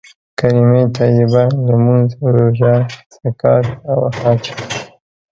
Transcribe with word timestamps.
کليمه 0.39 0.81
طيبه، 0.99 1.43
لمونځ، 1.67 2.09
روژه، 2.33 2.75
زکات 3.21 3.65
او 3.91 3.99
حج. 4.19 4.43